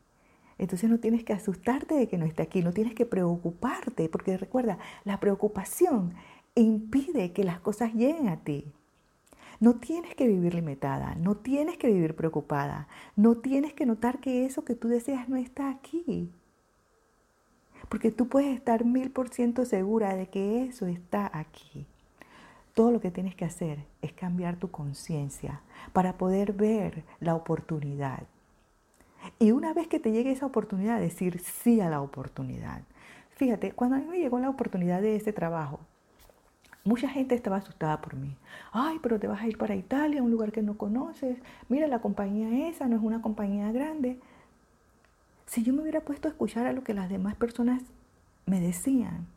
entonces 0.57 0.89
no 0.89 0.99
tienes 0.99 1.23
que 1.23 1.33
asustarte 1.33 1.95
de 1.95 2.07
que 2.07 2.17
no 2.17 2.25
esté 2.25 2.43
aquí, 2.43 2.61
no 2.61 2.73
tienes 2.73 2.93
que 2.93 3.05
preocuparte, 3.05 4.09
porque 4.09 4.37
recuerda, 4.37 4.77
la 5.03 5.19
preocupación 5.19 6.13
impide 6.55 7.31
que 7.31 7.43
las 7.43 7.59
cosas 7.59 7.93
lleguen 7.93 8.29
a 8.29 8.37
ti. 8.37 8.71
No 9.59 9.75
tienes 9.75 10.15
que 10.15 10.27
vivir 10.27 10.55
limitada, 10.55 11.15
no 11.15 11.35
tienes 11.35 11.77
que 11.77 11.87
vivir 11.87 12.15
preocupada, 12.15 12.87
no 13.15 13.37
tienes 13.37 13.73
que 13.73 13.85
notar 13.85 14.19
que 14.19 14.45
eso 14.45 14.65
que 14.65 14.75
tú 14.75 14.87
deseas 14.87 15.29
no 15.29 15.37
está 15.37 15.69
aquí. 15.69 16.29
Porque 17.89 18.11
tú 18.11 18.27
puedes 18.27 18.55
estar 18.55 18.85
mil 18.85 19.11
por 19.11 19.29
ciento 19.29 19.65
segura 19.65 20.15
de 20.15 20.27
que 20.27 20.63
eso 20.63 20.87
está 20.87 21.29
aquí. 21.33 21.85
Todo 22.73 22.91
lo 22.91 22.99
que 22.99 23.11
tienes 23.11 23.35
que 23.35 23.45
hacer 23.45 23.85
es 24.01 24.13
cambiar 24.13 24.57
tu 24.57 24.71
conciencia 24.71 25.61
para 25.93 26.17
poder 26.17 26.53
ver 26.53 27.03
la 27.19 27.35
oportunidad. 27.35 28.23
Y 29.39 29.51
una 29.51 29.73
vez 29.73 29.87
que 29.87 29.99
te 29.99 30.11
llegue 30.11 30.31
esa 30.31 30.45
oportunidad, 30.45 30.99
decir 30.99 31.39
sí 31.39 31.81
a 31.81 31.89
la 31.89 32.01
oportunidad. 32.01 32.81
Fíjate, 33.35 33.71
cuando 33.71 33.95
a 33.95 33.99
mí 33.99 34.05
me 34.05 34.19
llegó 34.19 34.39
la 34.39 34.49
oportunidad 34.49 35.01
de 35.01 35.15
ese 35.15 35.33
trabajo, 35.33 35.79
mucha 36.83 37.09
gente 37.09 37.35
estaba 37.35 37.57
asustada 37.57 38.01
por 38.01 38.15
mí. 38.15 38.35
Ay, 38.71 38.99
pero 39.01 39.19
te 39.19 39.27
vas 39.27 39.41
a 39.41 39.47
ir 39.47 39.57
para 39.57 39.75
Italia, 39.75 40.21
un 40.21 40.31
lugar 40.31 40.51
que 40.51 40.61
no 40.61 40.77
conoces. 40.77 41.37
Mira, 41.69 41.87
la 41.87 41.99
compañía 41.99 42.67
esa 42.69 42.87
no 42.87 42.95
es 42.95 43.01
una 43.01 43.21
compañía 43.21 43.71
grande. 43.71 44.19
Si 45.45 45.63
yo 45.63 45.73
me 45.73 45.81
hubiera 45.81 46.01
puesto 46.01 46.27
a 46.27 46.31
escuchar 46.31 46.65
a 46.65 46.73
lo 46.73 46.83
que 46.83 46.93
las 46.93 47.09
demás 47.09 47.35
personas 47.35 47.81
me 48.45 48.59
decían 48.59 49.27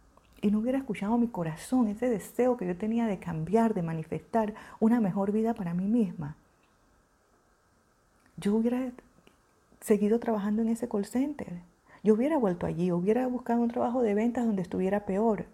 y 0.40 0.50
no 0.50 0.58
hubiera 0.58 0.78
escuchado 0.78 1.18
mi 1.18 1.28
corazón, 1.28 1.88
ese 1.88 2.08
deseo 2.08 2.56
que 2.56 2.66
yo 2.66 2.76
tenía 2.76 3.06
de 3.06 3.18
cambiar, 3.18 3.74
de 3.74 3.82
manifestar 3.82 4.54
una 4.80 5.00
mejor 5.00 5.32
vida 5.32 5.54
para 5.54 5.74
mí 5.74 5.86
misma, 5.86 6.36
yo 8.36 8.54
hubiera 8.54 8.90
seguido 9.86 10.18
trabajando 10.18 10.62
en 10.62 10.68
ese 10.68 10.88
call 10.88 11.04
center. 11.04 11.60
Yo 12.02 12.14
hubiera 12.14 12.36
vuelto 12.38 12.66
allí, 12.66 12.90
hubiera 12.90 13.24
buscado 13.28 13.62
un 13.62 13.68
trabajo 13.68 14.02
de 14.02 14.14
ventas 14.14 14.44
donde 14.44 14.62
estuviera 14.62 15.06
peor. 15.06 15.46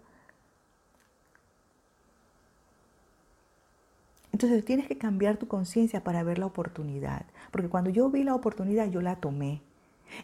Entonces 4.31 4.65
tienes 4.65 4.87
que 4.87 4.97
cambiar 4.97 5.37
tu 5.37 5.47
conciencia 5.47 6.03
para 6.03 6.23
ver 6.23 6.39
la 6.39 6.47
oportunidad. 6.47 7.27
Porque 7.51 7.69
cuando 7.69 7.91
yo 7.91 8.09
vi 8.09 8.23
la 8.23 8.33
oportunidad, 8.33 8.89
yo 8.89 9.01
la 9.01 9.17
tomé. 9.17 9.61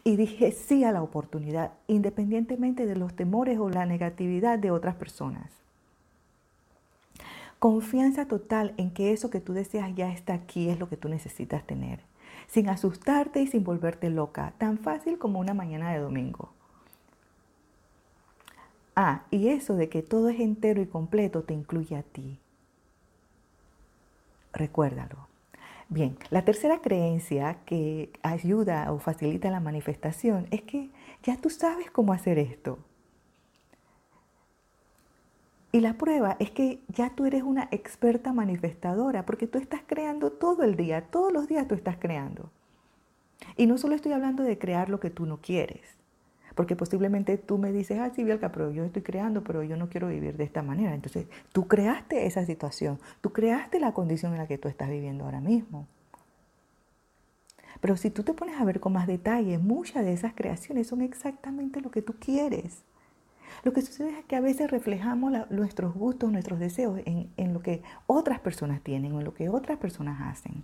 Y 0.04 0.16
dije 0.16 0.52
sí 0.54 0.84
a 0.84 0.92
la 0.92 1.04
oportunidad, 1.04 1.74
independientemente 1.86 2.88
de 2.88 2.96
los 2.96 3.16
temores 3.16 3.60
o 3.60 3.70
la 3.70 3.86
negatividad 3.86 4.58
de 4.58 4.72
otras 4.72 4.96
personas. 4.96 5.52
Confianza 7.60 8.26
total 8.26 8.74
en 8.78 8.90
que 8.90 9.14
eso 9.14 9.30
que 9.30 9.40
tú 9.40 9.54
deseas 9.54 9.94
ya 9.94 10.12
está 10.12 10.34
aquí, 10.34 10.70
es 10.70 10.80
lo 10.80 10.90
que 10.90 10.98
tú 10.98 11.10
necesitas 11.10 11.64
tener 11.68 12.00
sin 12.50 12.68
asustarte 12.68 13.42
y 13.42 13.48
sin 13.48 13.64
volverte 13.64 14.10
loca, 14.10 14.54
tan 14.58 14.80
fácil 14.80 15.18
como 15.18 15.40
una 15.40 15.54
mañana 15.54 15.94
de 15.94 16.00
domingo. 16.00 16.50
Ah, 18.96 19.24
y 19.32 19.48
eso 19.50 19.76
de 19.76 19.88
que 19.88 20.02
todo 20.02 20.30
es 20.30 20.40
entero 20.40 20.82
y 20.82 20.88
completo 20.88 21.44
te 21.44 21.54
incluye 21.54 21.96
a 21.96 22.04
ti. 22.04 22.40
Recuérdalo. 24.52 25.28
Bien, 25.88 26.18
la 26.32 26.44
tercera 26.44 26.82
creencia 26.82 27.60
que 27.66 28.12
ayuda 28.24 28.92
o 28.92 29.00
facilita 29.00 29.50
la 29.52 29.60
manifestación 29.60 30.48
es 30.52 30.64
que 30.64 30.90
ya 31.24 31.38
tú 31.38 31.50
sabes 31.50 31.90
cómo 31.92 32.14
hacer 32.14 32.40
esto. 32.40 32.80
Y 35.72 35.82
la 35.82 35.94
prueba 35.94 36.36
es 36.40 36.50
que 36.50 36.80
ya 36.88 37.12
tú 37.12 37.26
eres 37.26 37.44
una 37.44 37.68
experta 37.72 38.34
manifestadora 38.34 39.26
porque 39.26 39.46
tú 39.46 39.60
estás 39.60 39.82
creando 39.86 40.32
todo 40.32 40.64
el 40.64 40.76
día, 40.76 41.02
todos 41.02 41.32
los 41.32 41.48
días 41.48 41.68
tú 41.68 41.76
estás 41.76 41.98
creando. 42.00 42.50
Y 43.56 43.68
no 43.68 43.78
solo 43.78 43.96
estoy 43.96 44.14
hablando 44.14 44.44
de 44.44 44.58
crear 44.58 44.90
lo 44.90 45.00
que 45.00 45.12
tú 45.12 45.26
no 45.26 45.38
quieres, 45.38 45.82
porque 46.56 46.76
posiblemente 46.76 47.38
tú 47.38 47.58
me 47.58 47.72
dices, 47.72 48.00
ah, 48.00 48.12
sí, 48.14 48.24
Bielka, 48.24 48.52
pero 48.52 48.72
yo 48.72 48.84
estoy 48.84 49.04
creando, 49.04 49.44
pero 49.44 49.64
yo 49.64 49.78
no 49.78 49.90
quiero 49.90 50.08
vivir 50.08 50.38
de 50.38 50.44
esta 50.44 50.64
manera. 50.64 50.96
Entonces, 50.96 51.28
tú 51.54 51.68
creaste 51.68 52.26
esa 52.26 52.46
situación, 52.46 53.00
tú 53.22 53.32
creaste 53.32 53.80
la 53.80 53.94
condición 53.94 54.34
en 54.34 54.40
la 54.40 54.48
que 54.48 54.58
tú 54.58 54.68
estás 54.68 54.90
viviendo 54.90 55.26
ahora 55.26 55.40
mismo. 55.40 55.88
Pero 57.80 57.96
si 57.96 58.10
tú 58.10 58.24
te 58.24 58.34
pones 58.34 58.60
a 58.60 58.66
ver 58.66 58.80
con 58.80 58.94
más 58.94 59.08
detalle, 59.08 59.58
muchas 59.58 60.04
de 60.04 60.14
esas 60.14 60.34
creaciones 60.34 60.88
son 60.88 61.02
exactamente 61.02 61.80
lo 61.80 61.92
que 61.92 62.02
tú 62.02 62.16
quieres. 62.20 62.84
Lo 63.64 63.74
que 63.74 63.82
sucede 63.82 64.20
es 64.20 64.26
que 64.26 64.36
a 64.36 64.42
veces 64.42 64.72
reflejamos 64.72 65.32
nuestros 65.50 65.94
gustos, 65.94 66.32
nuestros 66.32 66.60
deseos 66.60 67.00
en, 67.06 67.30
en 67.38 67.54
lo 67.54 67.62
que 67.62 67.84
otras 68.08 68.40
personas 68.40 68.82
tienen 68.82 69.14
o 69.14 69.20
en 69.20 69.26
lo 69.26 69.34
que 69.34 69.50
otras 69.50 69.78
personas 69.78 70.20
hacen. 70.22 70.64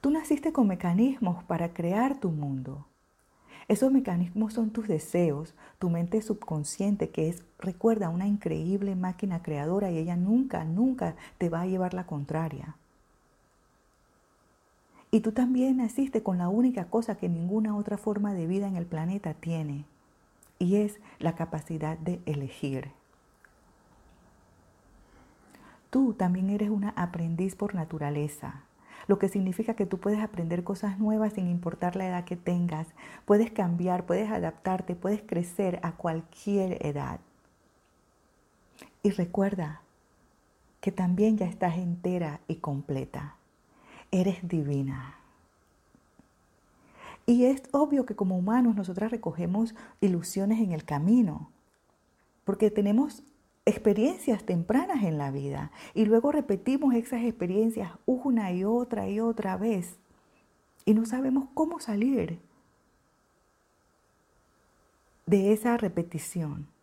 Tú 0.00 0.10
naciste 0.10 0.52
con 0.52 0.66
mecanismos 0.66 1.42
para 1.44 1.72
crear 1.72 2.18
tu 2.18 2.30
mundo. 2.30 2.86
Esos 3.68 3.90
mecanismos 3.90 4.52
son 4.52 4.70
tus 4.70 4.86
deseos, 4.86 5.54
tu 5.78 5.88
mente 5.88 6.20
subconsciente, 6.20 7.08
que 7.08 7.28
es, 7.30 7.42
recuerda, 7.58 8.10
una 8.10 8.26
increíble 8.26 8.94
máquina 8.94 9.42
creadora 9.42 9.90
y 9.90 9.96
ella 9.96 10.16
nunca, 10.16 10.64
nunca 10.64 11.16
te 11.38 11.48
va 11.48 11.62
a 11.62 11.66
llevar 11.66 11.94
la 11.94 12.04
contraria. 12.04 12.76
Y 15.10 15.20
tú 15.20 15.32
también 15.32 15.78
naciste 15.78 16.22
con 16.22 16.38
la 16.38 16.48
única 16.48 16.86
cosa 16.86 17.14
que 17.14 17.28
ninguna 17.28 17.76
otra 17.76 17.96
forma 17.96 18.34
de 18.34 18.46
vida 18.46 18.66
en 18.66 18.76
el 18.76 18.84
planeta 18.84 19.32
tiene, 19.32 19.86
y 20.64 20.76
es 20.76 20.98
la 21.18 21.34
capacidad 21.34 21.98
de 21.98 22.20
elegir. 22.24 22.90
Tú 25.90 26.14
también 26.14 26.48
eres 26.48 26.70
una 26.70 26.88
aprendiz 26.96 27.54
por 27.54 27.74
naturaleza. 27.74 28.64
lo 29.06 29.18
que 29.18 29.28
significa 29.28 29.74
que 29.74 29.84
tú 29.84 29.98
puedes 29.98 30.20
aprender 30.20 30.64
cosas 30.64 30.98
nuevas 30.98 31.34
sin 31.34 31.46
importar 31.46 31.94
la 31.94 32.06
edad 32.06 32.24
que 32.24 32.36
tengas, 32.36 32.86
puedes 33.26 33.50
cambiar, 33.50 34.06
puedes 34.06 34.30
adaptarte, 34.30 34.94
puedes 34.94 35.20
crecer 35.20 35.78
a 35.82 35.92
cualquier 35.92 36.84
edad. 36.86 37.20
Y 39.02 39.10
recuerda 39.10 39.82
que 40.80 40.90
también 40.90 41.36
ya 41.36 41.44
estás 41.44 41.76
entera 41.76 42.40
y 42.48 42.56
completa. 42.56 43.36
Eres 44.10 44.48
divina. 44.48 45.18
Y 47.26 47.44
es 47.44 47.62
obvio 47.72 48.04
que 48.04 48.16
como 48.16 48.36
humanos 48.36 48.76
nosotras 48.76 49.10
recogemos 49.10 49.74
ilusiones 50.00 50.60
en 50.60 50.72
el 50.72 50.84
camino, 50.84 51.50
porque 52.44 52.70
tenemos 52.70 53.22
experiencias 53.66 54.44
tempranas 54.44 55.04
en 55.04 55.16
la 55.16 55.30
vida 55.30 55.70
y 55.94 56.04
luego 56.04 56.32
repetimos 56.32 56.94
esas 56.94 57.22
experiencias 57.24 57.92
una 58.04 58.52
y 58.52 58.64
otra 58.64 59.08
y 59.08 59.20
otra 59.20 59.56
vez 59.56 59.96
y 60.84 60.92
no 60.92 61.06
sabemos 61.06 61.48
cómo 61.54 61.80
salir 61.80 62.38
de 65.26 65.52
esa 65.52 65.76
repetición. 65.78 66.73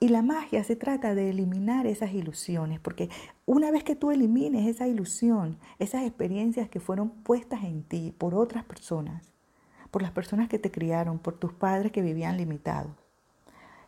Y 0.00 0.08
la 0.08 0.22
magia 0.22 0.62
se 0.62 0.76
trata 0.76 1.14
de 1.14 1.30
eliminar 1.30 1.86
esas 1.86 2.12
ilusiones, 2.12 2.78
porque 2.78 3.08
una 3.46 3.70
vez 3.72 3.82
que 3.82 3.96
tú 3.96 4.12
elimines 4.12 4.66
esa 4.66 4.86
ilusión, 4.86 5.58
esas 5.80 6.04
experiencias 6.04 6.68
que 6.68 6.78
fueron 6.78 7.10
puestas 7.10 7.64
en 7.64 7.82
ti 7.82 8.14
por 8.16 8.34
otras 8.34 8.64
personas, 8.64 9.24
por 9.90 10.02
las 10.02 10.12
personas 10.12 10.48
que 10.48 10.58
te 10.58 10.70
criaron, 10.70 11.18
por 11.18 11.34
tus 11.34 11.52
padres 11.52 11.90
que 11.90 12.02
vivían 12.02 12.36
limitados, 12.36 12.92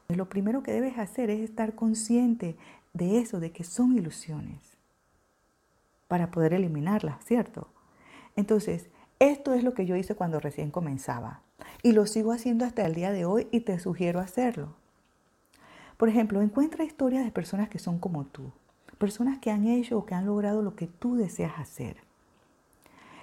lo 0.09 0.29
primero 0.29 0.63
que 0.63 0.73
debes 0.73 0.99
hacer 0.99 1.31
es 1.31 1.41
estar 1.41 1.75
consciente 1.75 2.57
de 2.93 3.19
eso, 3.19 3.39
de 3.39 3.53
que 3.53 3.63
son 3.63 3.97
ilusiones, 3.97 4.77
para 6.09 6.33
poder 6.33 6.55
eliminarlas, 6.55 7.25
¿cierto? 7.25 7.69
Entonces, 8.35 8.89
esto 9.21 9.55
es 9.55 9.63
lo 9.63 9.75
que 9.75 9.87
yo 9.87 9.97
hice 9.97 10.15
cuando 10.17 10.41
recién 10.41 10.71
comenzaba 10.71 11.43
y 11.83 11.93
lo 11.93 12.07
sigo 12.07 12.33
haciendo 12.33 12.65
hasta 12.65 12.85
el 12.87 12.95
día 12.95 13.13
de 13.13 13.25
hoy 13.25 13.47
y 13.51 13.61
te 13.61 13.79
sugiero 13.79 14.19
hacerlo. 14.19 14.80
Por 16.01 16.09
ejemplo, 16.09 16.41
encuentra 16.41 16.83
historias 16.83 17.27
de 17.27 17.31
personas 17.31 17.69
que 17.69 17.79
son 17.79 17.99
como 17.99 18.25
tú, 18.25 18.53
personas 18.97 19.39
que 19.39 19.51
han 19.51 19.67
hecho 19.67 19.99
o 19.99 20.07
que 20.07 20.15
han 20.15 20.25
logrado 20.25 20.63
lo 20.63 20.75
que 20.75 20.87
tú 20.87 21.15
deseas 21.15 21.59
hacer. 21.59 21.99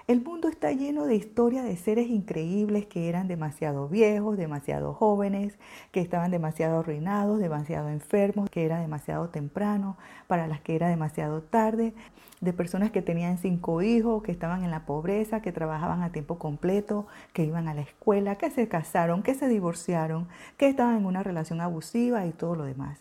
El 0.08 0.24
mundo 0.24 0.48
está 0.48 0.72
lleno 0.72 1.06
de 1.06 1.16
historias 1.16 1.66
de 1.66 1.76
seres 1.76 2.08
increíbles 2.08 2.86
que 2.86 3.10
eran 3.10 3.28
demasiado 3.28 3.90
viejos, 3.90 4.38
demasiado 4.38 4.94
jóvenes, 4.94 5.60
que 5.92 6.00
estaban 6.00 6.32
demasiado 6.32 6.80
arruinados, 6.80 7.40
demasiado 7.40 7.90
enfermos, 7.90 8.50
que 8.50 8.64
era 8.64 8.80
demasiado 8.80 9.28
temprano, 9.28 9.98
para 10.28 10.48
las 10.48 10.62
que 10.62 10.78
era 10.78 10.88
demasiado 10.88 11.42
tarde, 11.44 11.94
de 12.40 12.54
personas 12.54 12.92
que 12.92 13.02
tenían 13.02 13.38
cinco 13.38 13.82
hijos, 13.82 14.24
que 14.24 14.32
estaban 14.32 14.64
en 14.64 14.72
la 14.72 14.86
pobreza, 14.86 15.42
que 15.42 15.52
trabajaban 15.52 16.02
a 16.02 16.14
tiempo 16.14 16.40
completo, 16.40 17.06
que 17.34 17.44
iban 17.44 17.68
a 17.68 17.74
la 17.74 17.82
escuela, 17.82 18.38
que 18.38 18.50
se 18.50 18.70
casaron, 18.70 19.24
que 19.24 19.36
se 19.36 19.50
divorciaron, 19.50 20.30
que 20.56 20.70
estaban 20.70 20.96
en 20.96 21.06
una 21.06 21.22
relación 21.22 21.60
abusiva 21.60 22.26
y 22.26 22.32
todo 22.32 22.56
lo 22.56 22.64
demás. 22.64 22.98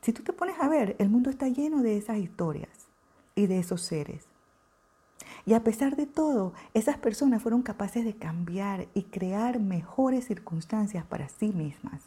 Si 0.00 0.12
tú 0.12 0.24
te 0.24 0.32
pones 0.32 0.58
a 0.58 0.68
ver, 0.68 0.96
el 0.98 1.08
mundo 1.08 1.30
está 1.30 1.46
lleno 1.46 1.82
de 1.82 1.98
esas 1.98 2.18
historias 2.18 2.88
y 3.36 3.46
de 3.46 3.60
esos 3.60 3.82
seres. 3.82 4.31
Y 5.44 5.54
a 5.54 5.64
pesar 5.64 5.96
de 5.96 6.06
todo, 6.06 6.52
esas 6.72 6.98
personas 6.98 7.42
fueron 7.42 7.62
capaces 7.62 8.04
de 8.04 8.14
cambiar 8.14 8.86
y 8.94 9.02
crear 9.04 9.58
mejores 9.58 10.26
circunstancias 10.26 11.04
para 11.04 11.28
sí 11.28 11.48
mismas. 11.48 12.02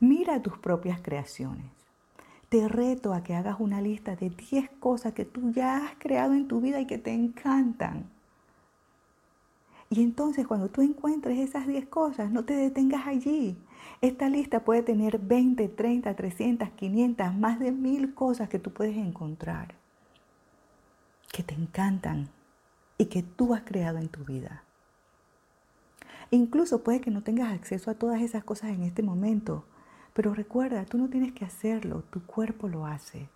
Mira 0.00 0.42
tus 0.42 0.58
propias 0.58 1.00
creaciones. 1.00 1.64
Te 2.50 2.68
reto 2.68 3.14
a 3.14 3.22
que 3.22 3.34
hagas 3.34 3.56
una 3.58 3.80
lista 3.80 4.16
de 4.16 4.28
10 4.28 4.70
cosas 4.78 5.14
que 5.14 5.24
tú 5.24 5.50
ya 5.50 5.78
has 5.78 5.94
creado 5.98 6.34
en 6.34 6.46
tu 6.46 6.60
vida 6.60 6.80
y 6.80 6.86
que 6.86 6.98
te 6.98 7.12
encantan. 7.12 8.04
Y 9.88 10.02
entonces 10.02 10.46
cuando 10.46 10.68
tú 10.68 10.82
encuentres 10.82 11.38
esas 11.38 11.66
10 11.66 11.86
cosas, 11.86 12.30
no 12.30 12.44
te 12.44 12.54
detengas 12.54 13.06
allí. 13.06 13.56
Esta 14.02 14.28
lista 14.28 14.60
puede 14.60 14.82
tener 14.82 15.18
20, 15.18 15.68
30, 15.68 16.14
300, 16.14 16.70
500, 16.70 17.34
más 17.34 17.58
de 17.58 17.72
mil 17.72 18.12
cosas 18.14 18.48
que 18.48 18.58
tú 18.58 18.72
puedes 18.72 18.96
encontrar 18.96 19.83
que 21.34 21.42
te 21.42 21.54
encantan 21.54 22.28
y 22.96 23.06
que 23.06 23.24
tú 23.24 23.54
has 23.54 23.62
creado 23.62 23.98
en 23.98 24.08
tu 24.08 24.24
vida. 24.24 24.62
Incluso 26.30 26.84
puede 26.84 27.00
que 27.00 27.10
no 27.10 27.24
tengas 27.24 27.52
acceso 27.52 27.90
a 27.90 27.94
todas 27.94 28.22
esas 28.22 28.44
cosas 28.44 28.70
en 28.70 28.84
este 28.84 29.02
momento, 29.02 29.64
pero 30.12 30.32
recuerda, 30.32 30.84
tú 30.84 30.96
no 30.96 31.08
tienes 31.08 31.32
que 31.32 31.44
hacerlo, 31.44 32.04
tu 32.10 32.24
cuerpo 32.24 32.68
lo 32.68 32.86
hace. 32.86 33.28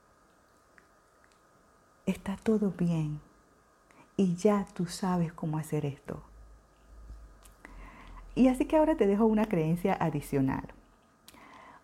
Está 2.06 2.36
todo 2.36 2.70
bien 2.70 3.20
y 4.16 4.36
ya 4.36 4.64
tú 4.74 4.86
sabes 4.86 5.32
cómo 5.32 5.58
hacer 5.58 5.84
esto. 5.84 6.22
Y 8.36 8.46
así 8.46 8.66
que 8.66 8.76
ahora 8.76 8.96
te 8.96 9.08
dejo 9.08 9.26
una 9.26 9.46
creencia 9.46 9.96
adicional. 9.98 10.68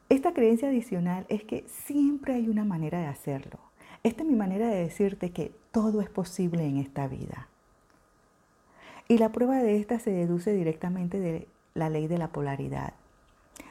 Esta 0.09 0.33
creencia 0.33 0.69
adicional 0.69 1.27
es 1.29 1.43
que 1.43 1.65
siempre 1.67 2.35
hay 2.35 2.49
una 2.49 2.65
manera 2.65 3.01
de 3.01 3.07
hacerlo. 3.07 3.59
Esta 4.05 4.23
es 4.23 4.29
mi 4.29 4.37
manera 4.37 4.69
de 4.69 4.77
decirte 4.77 5.33
que 5.33 5.64
todo 5.75 6.01
es 6.01 6.09
posible 6.09 6.65
en 6.65 6.77
esta 6.77 7.09
vida. 7.09 7.49
Y 9.09 9.19
la 9.19 9.33
prueba 9.33 9.57
de 9.57 9.77
esta 9.77 9.99
se 9.99 10.13
deduce 10.13 10.53
directamente 10.55 11.19
de 11.19 11.49
la 11.75 11.91
ley 11.91 12.07
de 12.07 12.17
la 12.17 12.29
polaridad, 12.29 12.95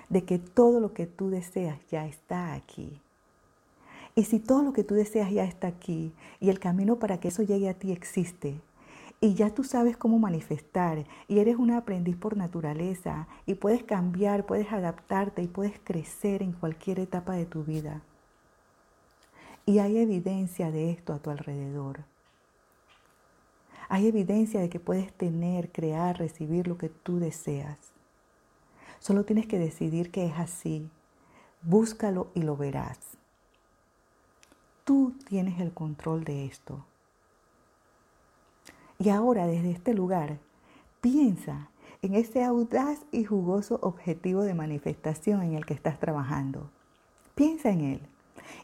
de 0.10 0.26
que 0.26 0.38
todo 0.38 0.82
lo 0.82 0.94
que 0.94 1.08
tú 1.08 1.30
deseas 1.30 1.80
ya 1.90 2.06
está 2.06 2.54
aquí. 2.54 3.00
Y 4.16 4.26
si 4.26 4.40
todo 4.40 4.64
lo 4.64 4.74
que 4.74 4.84
tú 4.84 4.96
deseas 4.96 5.32
ya 5.32 5.46
está 5.46 5.68
aquí 5.68 6.12
y 6.42 6.50
el 6.50 6.60
camino 6.60 7.00
para 7.00 7.22
que 7.22 7.30
eso 7.30 7.42
llegue 7.42 7.70
a 7.70 7.74
ti 7.74 7.94
existe, 7.94 8.60
y 9.22 9.36
ya 9.36 9.52
tú 9.52 9.64
sabes 9.64 9.96
cómo 9.96 10.20
manifestar 10.20 11.06
y 11.30 11.40
eres 11.40 11.56
un 11.56 11.72
aprendiz 11.72 12.18
por 12.18 12.36
naturaleza 12.36 13.30
y 13.46 13.54
puedes 13.54 13.86
cambiar, 13.86 14.46
puedes 14.46 14.74
adaptarte 14.74 15.42
y 15.42 15.48
puedes 15.48 15.80
crecer 15.82 16.44
en 16.44 16.52
cualquier 16.52 17.00
etapa 17.00 17.34
de 17.34 17.46
tu 17.46 17.64
vida, 17.64 18.02
y 19.66 19.80
hay 19.80 19.98
evidencia 19.98 20.72
de 20.72 20.92
esto 20.92 21.14
a 21.14 21.20
tu 21.20 21.30
alrededor. 21.30 22.04
Hay 23.90 24.08
evidencia 24.08 24.60
de 24.60 24.70
que 24.70 24.80
puedes 24.80 25.14
tener, 25.14 25.72
crear, 25.72 26.18
recibir 26.18 26.68
lo 26.68 26.78
que 26.78 26.90
tú 26.90 27.20
deseas. 27.20 27.78
Solo 29.00 29.24
tienes 29.24 29.48
que 29.48 29.60
decidir 29.60 30.12
que 30.12 30.26
es 30.26 30.34
así. 30.38 30.90
Búscalo 31.62 32.28
y 32.34 32.42
lo 32.42 32.58
verás. 32.58 32.98
Tú 34.84 35.14
tienes 35.28 35.60
el 35.60 35.74
control 35.74 36.24
de 36.24 36.46
esto. 36.46 36.86
Y 39.00 39.10
ahora 39.10 39.48
desde 39.48 39.72
este 39.72 39.94
lugar, 39.94 40.40
piensa 41.02 41.70
en 42.02 42.16
ese 42.16 42.44
audaz 42.44 43.00
y 43.12 43.24
jugoso 43.24 43.80
objetivo 43.82 44.42
de 44.44 44.54
manifestación 44.54 45.42
en 45.42 45.54
el 45.54 45.66
que 45.66 45.74
estás 45.74 46.00
trabajando. 46.00 46.70
Piensa 47.36 47.70
en 47.70 47.82
él. 47.82 48.13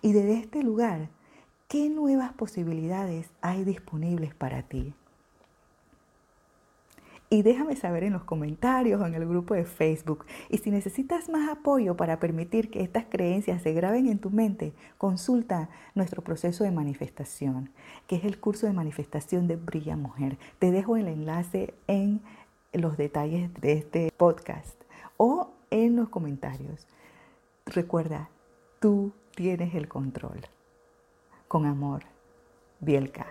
Y 0.02 0.14
desde 0.14 0.38
este 0.38 0.64
lugar, 0.64 1.10
¿qué 1.68 1.90
nuevas 1.90 2.34
posibilidades 2.34 3.30
hay 3.42 3.64
disponibles 3.64 4.34
para 4.34 4.64
ti? 4.64 4.94
Y 7.32 7.44
déjame 7.44 7.76
saber 7.76 8.04
en 8.04 8.14
los 8.14 8.24
comentarios 8.24 9.00
o 9.00 9.06
en 9.06 9.14
el 9.14 9.28
grupo 9.28 9.54
de 9.54 9.64
Facebook. 9.64 10.26
Y 10.50 10.58
si 10.58 10.72
necesitas 10.72 11.30
más 11.30 11.48
apoyo 11.48 11.96
para 11.96 12.20
permitir 12.20 12.72
que 12.72 12.82
estas 12.82 13.06
creencias 13.06 13.62
se 13.62 13.74
graben 13.74 14.08
en 14.08 14.18
tu 14.18 14.32
mente, 14.32 14.74
consulta 14.98 15.70
nuestro 15.94 16.24
proceso 16.24 16.64
de 16.64 16.72
manifestación, 16.72 17.70
que 18.08 18.16
es 18.16 18.24
el 18.24 18.40
curso 18.40 18.66
de 18.66 18.74
manifestación 18.74 19.48
de 19.48 19.58
Brilla 19.58 19.96
Mujer. 19.96 20.40
Te 20.58 20.72
dejo 20.72 20.98
el 20.98 21.08
enlace 21.08 21.76
en 21.86 22.22
los 22.74 22.98
detalles 22.98 23.54
de 23.62 23.74
este 23.74 24.12
podcast 24.18 24.82
o 25.18 25.52
en 25.70 25.96
los 25.96 26.10
comentarios. 26.10 26.88
Recuerda, 27.68 28.30
tú 28.80 29.12
tienes 29.40 29.74
el 29.74 29.88
control. 29.88 30.42
Con 31.48 31.66
amor, 31.66 32.04
Bielka. 32.82 33.26